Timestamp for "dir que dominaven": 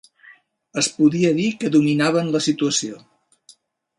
1.41-2.33